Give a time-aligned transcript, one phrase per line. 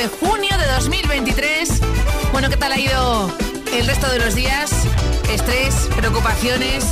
[0.00, 1.80] 1 de junio de 2023.
[2.32, 3.30] Bueno, ¿qué tal ha ido
[3.74, 4.70] el resto de los días?
[5.30, 6.86] Estrés, preocupaciones.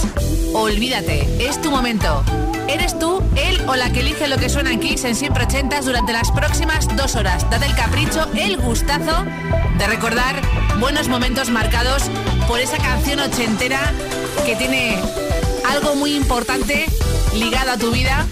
[0.52, 2.22] Olvídate, es tu momento.
[2.68, 6.12] Eres tú, él o la que elige lo que suena en en siempre ochentas durante
[6.12, 7.48] las próximas dos horas.
[7.48, 9.24] Date el capricho, el gustazo
[9.78, 10.36] de recordar
[10.78, 12.10] buenos momentos marcados
[12.46, 13.80] por esa canción ochentera
[14.44, 14.98] que tiene
[15.66, 16.84] algo muy importante
[17.32, 18.26] ligado a tu vida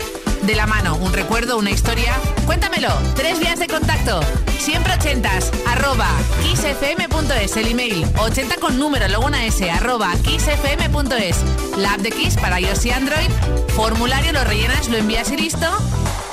[0.46, 2.14] de la mano, un recuerdo, una historia.
[2.46, 2.90] Cuéntamelo.
[3.16, 4.20] Tres vías de contacto.
[4.58, 6.08] Siempre ochentas, arroba
[6.42, 8.06] kissfm.es, el email.
[8.18, 11.36] 80 con número, luego una S, arroba kissfm.es.
[11.78, 13.30] La app de Kiss para iOS y Android.
[13.74, 15.66] Formulario lo rellenas, lo envías y listo.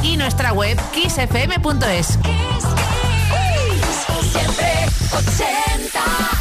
[0.03, 2.20] Y nuestra web kissfm.es.
[4.31, 6.33] Siempre 80.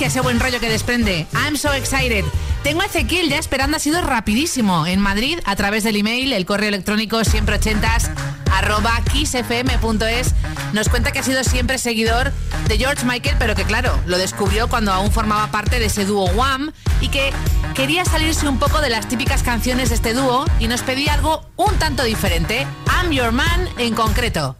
[0.00, 1.26] Ese buen rollo que desprende.
[1.32, 2.24] I'm so excited.
[2.62, 4.86] Tengo a Ezequiel ya esperando, ha sido rapidísimo.
[4.86, 8.10] En Madrid, a través del email, el correo electrónico siempre ochentas
[8.52, 10.34] arroba kissfm.es
[10.72, 12.32] nos cuenta que ha sido siempre seguidor
[12.68, 16.26] de George Michael, pero que claro, lo descubrió cuando aún formaba parte de ese dúo
[16.32, 17.32] Wham y que
[17.74, 21.46] quería salirse un poco de las típicas canciones de este dúo y nos pedía algo
[21.56, 22.66] un tanto diferente.
[22.86, 24.56] I'm Your Man en concreto.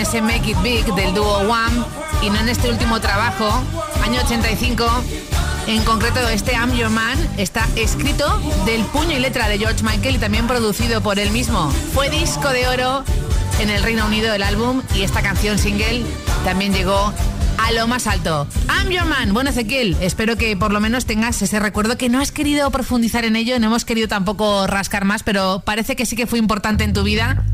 [0.00, 1.84] Ese Make It Big del dúo One
[2.22, 3.48] y no en este último trabajo,
[4.02, 4.86] año 85.
[5.66, 10.16] En concreto, este I'm Your Man está escrito del puño y letra de George Michael
[10.16, 11.70] y también producido por él mismo.
[11.92, 13.04] Fue disco de oro
[13.60, 16.02] en el Reino Unido del álbum y esta canción single
[16.44, 17.12] también llegó
[17.58, 18.46] a lo más alto.
[18.68, 19.34] I'm Your Man.
[19.34, 23.24] Bueno, Ezequiel, espero que por lo menos tengas ese recuerdo que no has querido profundizar
[23.24, 26.84] en ello, no hemos querido tampoco rascar más, pero parece que sí que fue importante
[26.84, 27.44] en tu vida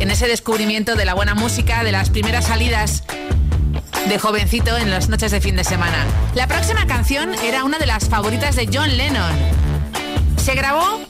[0.00, 3.04] en ese descubrimiento de la buena música, de las primeras salidas
[4.08, 6.04] de jovencito en las noches de fin de semana.
[6.34, 9.32] La próxima canción era una de las favoritas de John Lennon.
[10.36, 11.00] Se grabó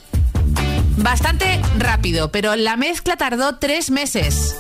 [0.97, 4.57] bastante rápido, pero la mezcla tardó tres meses.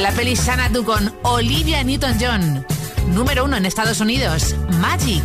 [0.00, 2.66] La peli Sanadu con Olivia Newton-John,
[3.08, 5.24] número uno en Estados Unidos, Magic.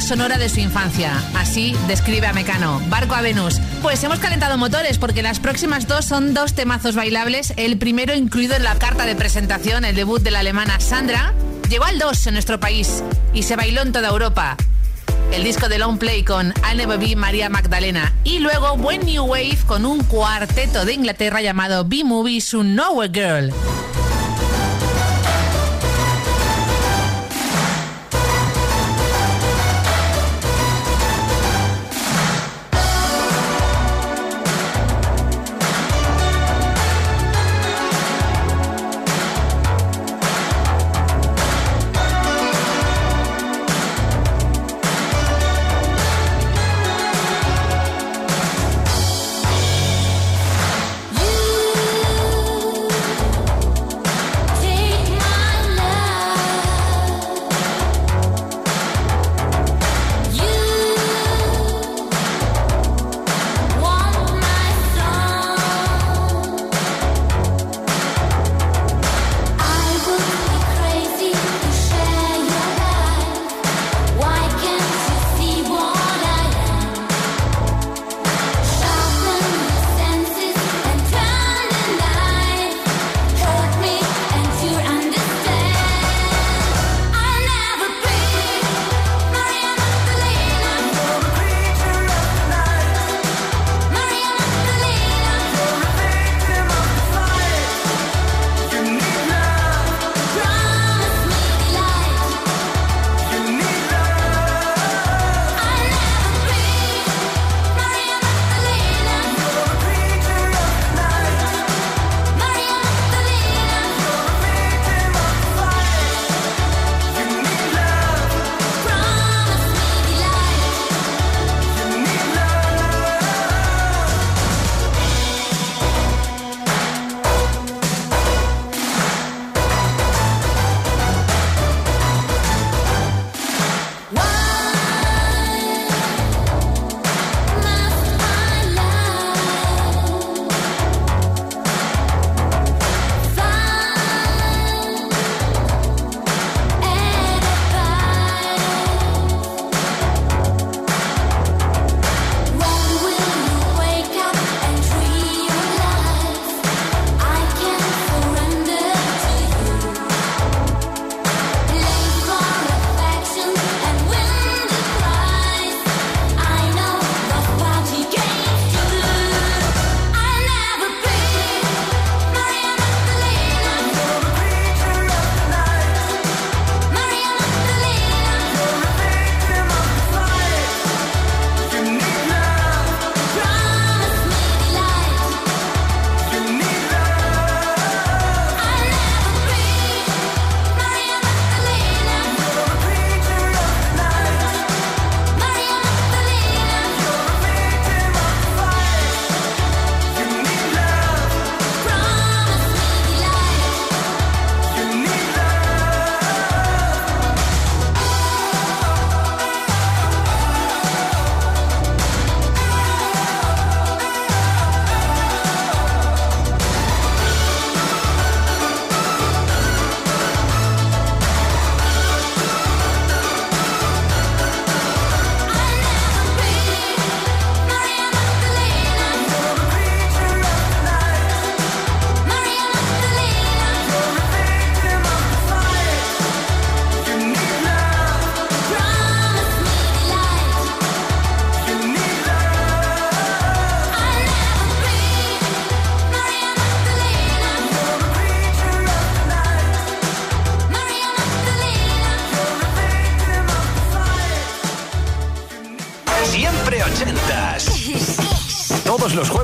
[0.00, 1.12] Sonora de su infancia.
[1.34, 2.82] Así describe a Mecano.
[2.88, 3.60] Barco a Venus.
[3.80, 7.54] Pues hemos calentado motores porque las próximas dos son dos temazos bailables.
[7.56, 11.32] El primero incluido en la carta de presentación, el debut de la alemana Sandra.
[11.70, 14.56] Llegó al 2 en nuestro país y se bailó en toda Europa.
[15.32, 18.12] El disco de Long Play con I'll Never María Magdalena.
[18.24, 23.81] Y luego Buen New Wave con un cuarteto de Inglaterra llamado B-Movie Su Nowhere Girl.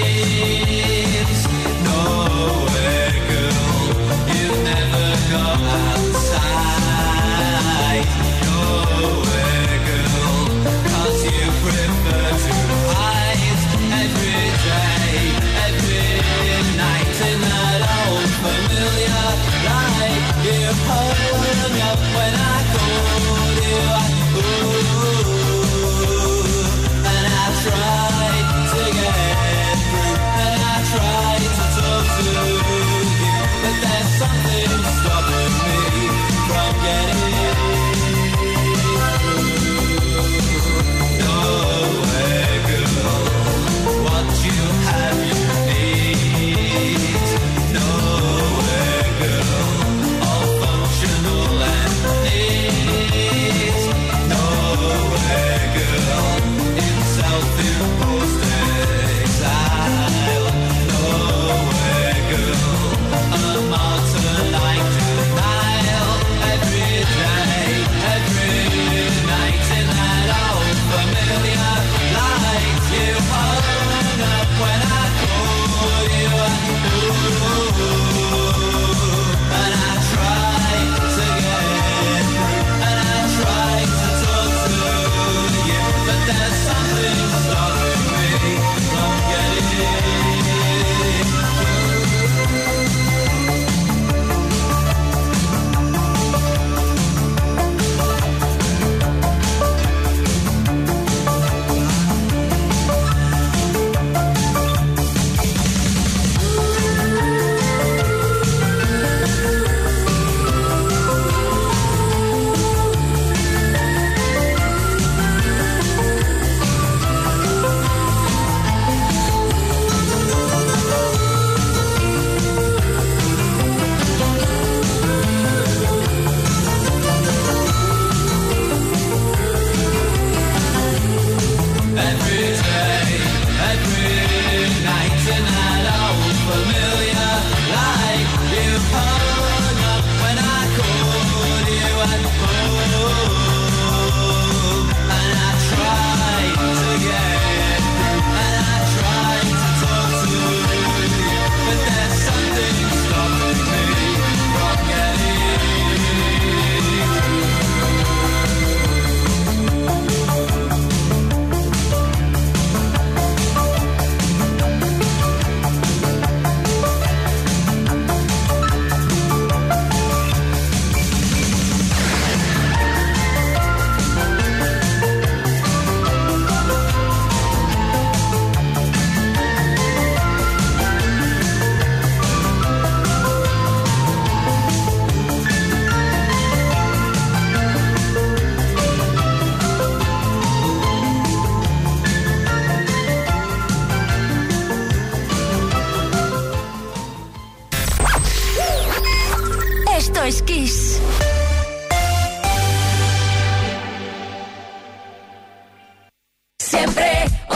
[0.00, 0.87] você.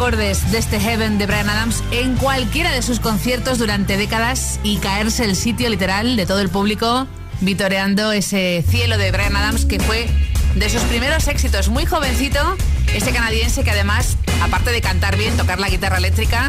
[0.00, 4.78] Acordes de este Heaven de Brian Adams en cualquiera de sus conciertos durante décadas y
[4.78, 7.06] caerse el sitio literal de todo el público
[7.42, 10.08] vitoreando ese cielo de Brian Adams que fue
[10.54, 11.68] de sus primeros éxitos.
[11.68, 12.56] Muy jovencito,
[12.94, 16.48] este canadiense que además, aparte de cantar bien, tocar la guitarra eléctrica,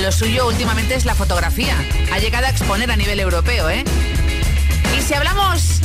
[0.00, 1.74] lo suyo últimamente es la fotografía.
[2.12, 3.82] Ha llegado a exponer a nivel europeo, ¿eh?
[4.96, 5.80] Y si hablamos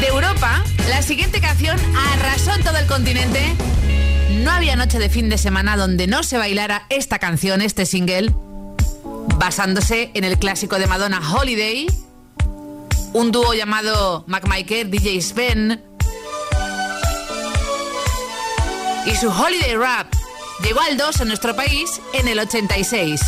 [0.00, 1.78] de Europa, la siguiente canción
[2.14, 3.54] arrasó en todo el continente.
[4.30, 8.34] No había noche de fin de semana donde no se bailara esta canción, este single,
[9.38, 11.86] basándose en el clásico de Madonna Holiday,
[13.12, 15.82] un dúo llamado Mac Michael, DJ Sven
[19.06, 20.12] y su Holiday Rap
[20.62, 23.20] llegó al 2 en nuestro país en el 86.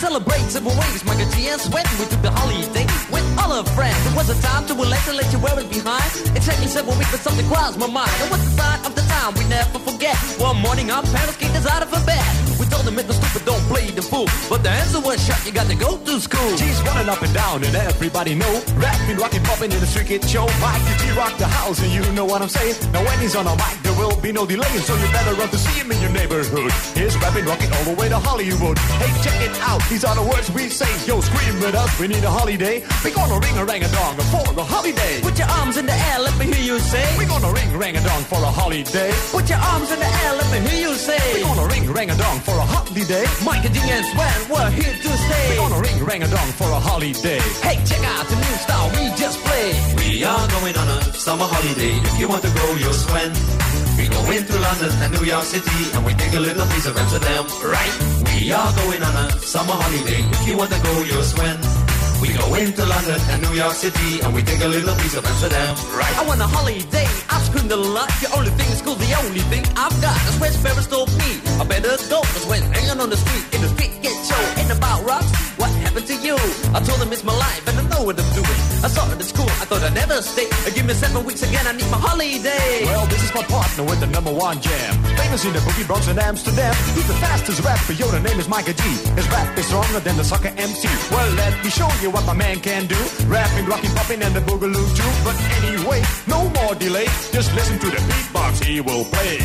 [0.00, 1.48] Celebrate several Michael G.
[1.52, 1.84] and Sweat.
[2.00, 4.00] We took the holiday with all our friends.
[4.08, 6.08] It was a time to relax and let you wear it behind.
[6.32, 8.08] It me several weeks, but something crossed my mind.
[8.24, 10.16] It was the sign of the time we never forget.
[10.40, 12.24] One morning, our parents kicked us out of a bed.
[12.58, 14.24] We told them it's no stupid, don't play the fool.
[14.48, 16.56] But the answer was shut, you got to go to school.
[16.56, 20.46] G's running up and down and everybody know Rapping, rocking, popping in the street show
[20.60, 23.46] Mike G rock the house and you know what I'm saying Now when he's on
[23.46, 26.10] a mic will be no delay So you better run to see him in your
[26.10, 30.14] neighborhood He's rapping, rocking all the way to Hollywood Hey check it out, these are
[30.16, 33.56] the words we say Yo scream with us, we need a holiday We're gonna ring
[33.58, 36.46] a rang a dong for a holiday Put your arms in the air, let me
[36.52, 37.04] hear you say.
[37.18, 40.32] We're gonna ring rang a dong for a holiday Put your arms in the air,
[40.40, 41.20] let me hear you say.
[41.36, 44.70] We're gonna ring rang a dong for a holiday Mike and G and Sweat, we're
[44.70, 45.46] here to stay.
[45.50, 48.88] We're gonna ring rang a dong for a holiday Hey, check out the new style
[48.96, 49.74] we just played.
[49.98, 51.94] We are going on a summer holiday.
[52.08, 53.89] If you want to go, you'll swim.
[54.00, 56.96] We go into London and New York City and we take a little piece of
[56.96, 57.94] Amsterdam, right?
[58.32, 60.24] We are going on a summer holiday.
[60.40, 61.79] If you want to go, you'll swim.
[62.20, 65.24] We go into London and New York City and we take a little piece of
[65.24, 66.18] Amsterdam, right?
[66.18, 68.12] I want a holiday, I've screamed a lot.
[68.20, 70.12] The only thing is cool, the only thing I've got.
[70.28, 71.40] That's where Sparrows told me.
[71.56, 74.60] I better go, cause when hanging on the street, in the street get show.
[74.60, 76.36] Ain't about rocks, what happened to you?
[76.76, 78.58] I told them it's my life and I know what I'm doing.
[78.84, 80.48] I saw it at school, I thought I'd never stay.
[80.76, 82.84] Give me seven weeks again, I need my holiday.
[82.84, 84.92] Well, this is my partner with the number one jam.
[85.16, 86.74] Famous in the boogie Bronx and Amsterdam.
[86.92, 88.82] He's the fastest rapper, yo, the name is Micah G.
[89.16, 90.84] His rap is stronger than the soccer MC.
[91.10, 92.96] Well, let me show you what my man can do.
[93.26, 95.10] Rapping, rocking, popping, and the boogaloo too.
[95.24, 97.06] But anyway, no more delay.
[97.32, 99.38] Just listen to the beatbox he will play.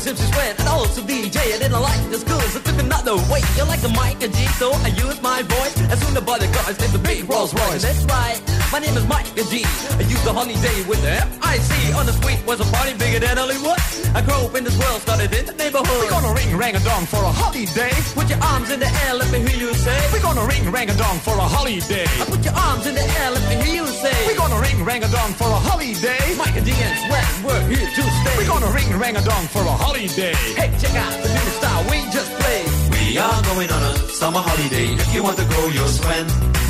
[0.01, 1.37] My name is Sweat and also DJ.
[1.37, 3.45] I didn't like the school, so took another way.
[3.55, 5.77] You like the mic and G, so I use my voice.
[5.93, 7.83] As soon as the cars named the big Rolls Royce.
[7.83, 8.41] That's right,
[8.73, 9.67] my name is Mike and G.
[9.99, 11.93] I use the holiday with the F-I-C.
[11.99, 13.79] On the street was a party bigger than Hollywood.
[14.15, 15.91] I grew up in this world, started in the neighborhood.
[15.91, 17.91] We're gonna ring rang a dong for a holiday.
[18.15, 19.99] Put your arms in the air, let me hear you say.
[20.13, 22.07] We're gonna ring rang a dong for a holiday.
[22.07, 24.15] I put your arms in the air, let me hear you say.
[24.27, 26.23] We're gonna ring rang a dong for a holiday.
[26.39, 28.35] Mike and G and Sweat, we're here to stay.
[28.39, 30.35] We're gonna ring rang a dong for a holiday.
[30.55, 32.71] Hey, check out the new style we just played.
[32.95, 34.95] We are going on a summer holiday.
[34.95, 36.70] If you want to go, you'll swim.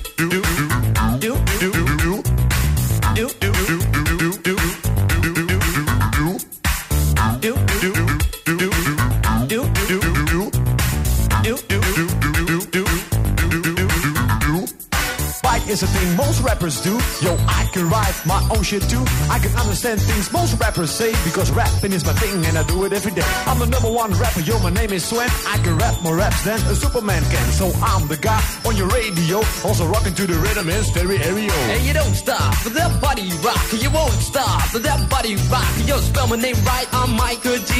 [15.71, 16.99] is a thing most rappers do.
[17.23, 19.03] Yo, I can write my own shit too.
[19.31, 22.83] I can understand things most rappers say because rapping is my thing and I do
[22.83, 23.23] it every day.
[23.47, 25.29] I'm the number one rapper, yo, my name is Swen.
[25.47, 27.47] I can rap more raps than a Superman can.
[27.53, 31.53] So I'm the guy on your radio, also rocking to the rhythm in stereo.
[31.71, 33.61] And you don't stop for that body rock.
[33.71, 35.71] You won't stop for that body rock.
[35.87, 36.87] Yo, spell my name right.
[36.91, 37.71] I'm Michael G.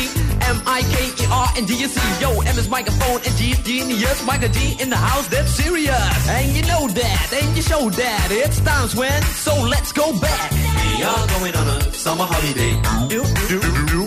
[0.47, 1.99] M I K E R and D U C.
[2.21, 4.25] Yo, M is microphone and G is genius.
[4.25, 6.29] Michael G in the house, that's serious.
[6.29, 8.27] And you know that, and you show that.
[8.31, 10.51] It's times when, so let's go back.
[10.51, 12.73] We are going on a summer holiday.
[13.09, 13.59] Do, do,
[13.91, 14.01] do.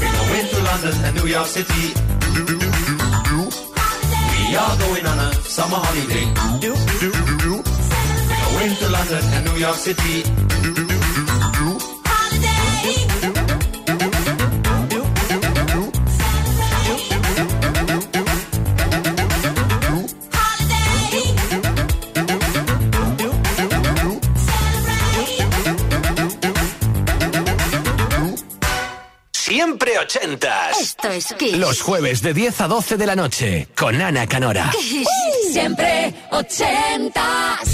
[0.00, 1.94] We go into London and New York City.
[4.48, 6.26] We are going on a summer holiday.
[6.60, 7.10] Do, do,
[7.42, 7.52] do.
[8.28, 10.24] We go into London and New York City.
[10.24, 11.13] Siempre Siempre
[30.04, 30.80] ochentas.
[30.80, 31.56] Esto es Kiss.
[31.56, 34.70] Los jueves de 10 a 12 de la noche con Ana Canora.
[34.72, 35.08] Kiss.
[35.50, 37.73] Siempre ochentas.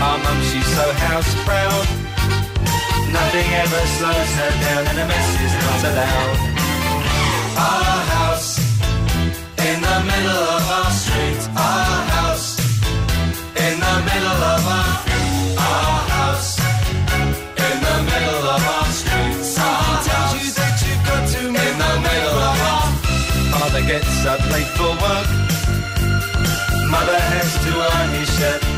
[0.00, 1.86] Our mum, she's so house proud.
[3.10, 6.38] Nothing ever slows her down and a mess is not allowed.
[7.58, 8.58] Our house
[9.58, 11.40] in the middle of our street.
[11.50, 12.48] Our house
[13.58, 14.90] in the middle of our
[15.66, 16.60] our house
[17.66, 19.34] in the middle of our street.
[19.58, 22.86] Our tells you that you've got to in the middle of our
[23.50, 25.28] Father gets up late for work.
[26.86, 28.77] Mother has to iron his shirt.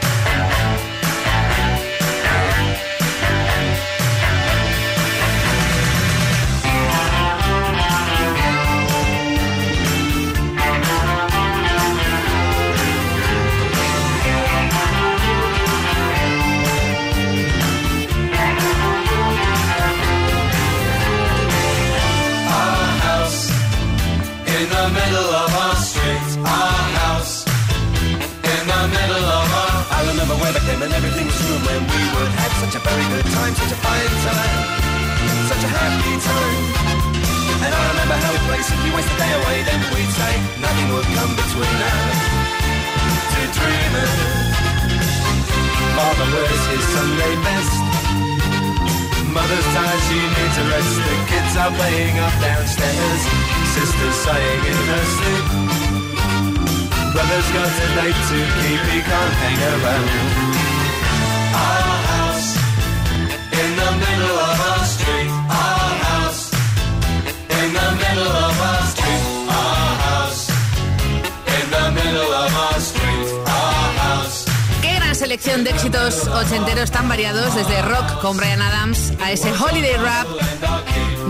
[25.11, 26.27] Middle of our street.
[26.39, 27.43] Our house
[28.47, 29.75] in the middle of our.
[29.91, 32.81] I remember when I came and everything was room when we would have such a
[32.87, 34.55] very good time, such a fine time,
[35.51, 36.63] such a happy time.
[37.59, 39.57] And I remember how we played simply waste the day away.
[39.67, 40.33] Then we'd say
[40.63, 42.19] nothing would come between us.
[43.31, 44.19] To dreaming.
[45.95, 47.75] Father wears his Sunday best.
[49.35, 50.93] Mother's tired, she needs a rest.
[51.03, 53.40] The kids are playing up downstairs.
[53.71, 55.45] Sister's sighing in her sleep.
[57.13, 60.09] Brother's got a date to keep, he can't hang around.
[61.55, 62.49] Our house
[63.61, 65.31] in the middle of our street.
[65.47, 66.51] Our house
[67.61, 69.23] in the middle of our street.
[69.47, 70.41] Our house
[71.57, 73.27] in the middle of our street.
[73.47, 74.45] Our house.
[74.81, 79.49] Qué gran selección de éxitos ochenteros tan variados, desde rock con Brian Adams a ese
[79.53, 80.27] holiday rap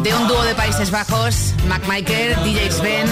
[0.03, 3.07] de un dúo de Países Bajos, Mac DJ Sven,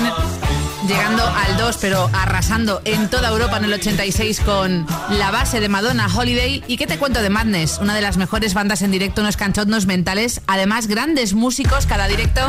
[0.87, 5.69] llegando al 2, pero arrasando en toda Europa en el 86 con la base de
[5.69, 6.63] Madonna Holiday.
[6.67, 7.77] ¿Y qué te cuento de Madness?
[7.79, 12.41] Una de las mejores bandas en directo, unos canchotnos mentales, además grandes músicos, cada directo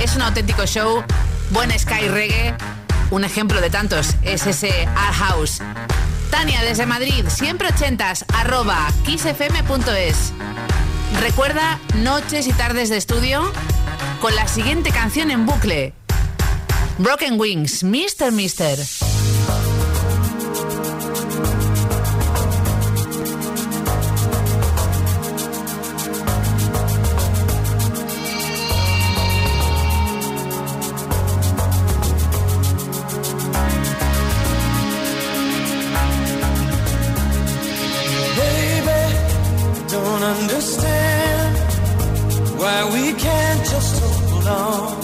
[0.00, 1.04] es un auténtico show,
[1.50, 2.54] buen sky reggae,
[3.10, 5.60] un ejemplo de tantos es ese Art House.
[6.30, 10.32] Tania desde Madrid, siempre ochentas, arroba kissfm.es.
[11.20, 13.52] Recuerda noches y tardes de estudio
[14.24, 15.92] con la siguiente canción en bucle.
[16.96, 18.32] Broken Wings, Mr.
[18.32, 18.78] Mister.
[38.38, 39.18] Baby,
[39.90, 40.94] don't understand
[44.46, 45.03] alone.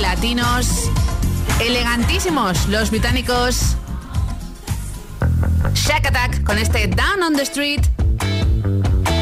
[0.00, 0.90] latinos,
[1.60, 3.76] elegantísimos los británicos.
[5.74, 7.82] Shack Attack con este Down on the Street.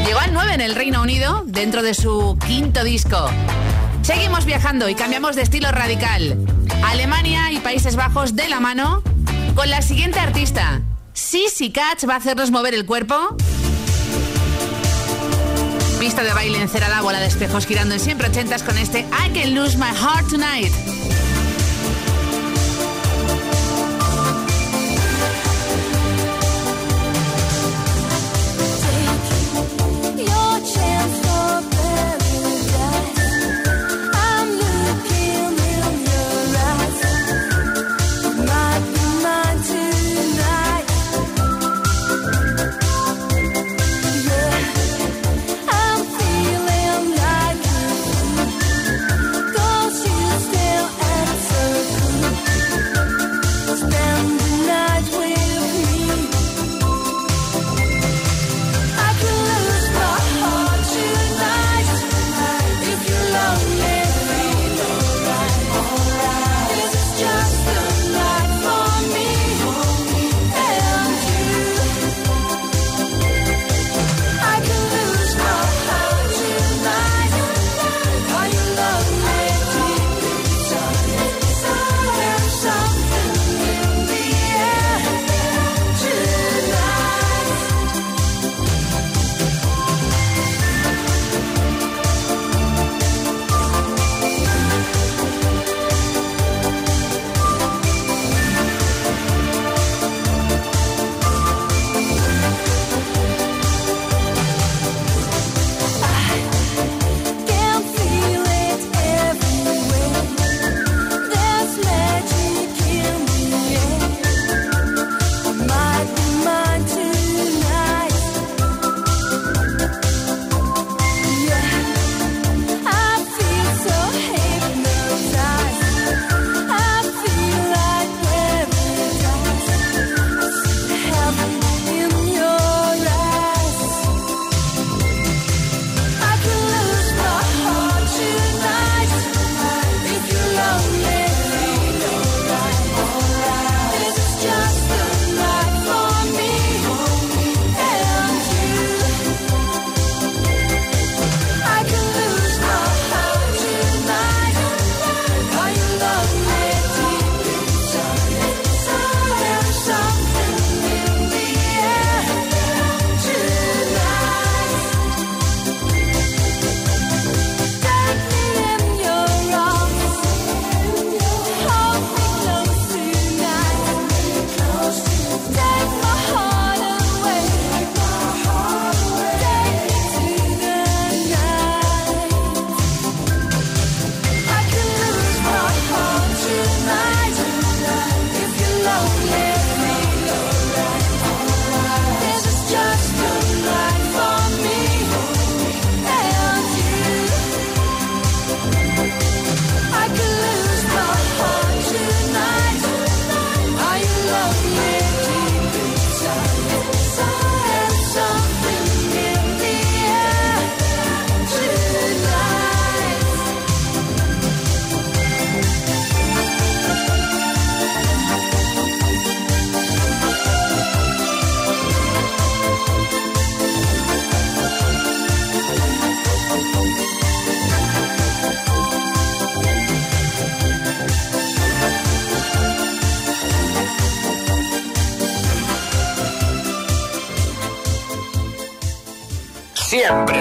[0.06, 3.28] Llegó al 9 en el Reino Unido dentro de su quinto disco.
[4.02, 6.38] Seguimos viajando y cambiamos de estilo radical.
[6.84, 9.02] Alemania y Países Bajos de la mano
[9.56, 10.82] con la siguiente artista.
[11.14, 13.36] Sissy Catch va a hacernos mover el cuerpo
[15.98, 19.32] Pista de baile en Ceralabo, la de espejos girando en siempre ochentas con este I
[19.32, 20.97] Can Lose My Heart Tonight.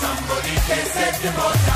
[0.00, 1.75] Somebody can set the motor.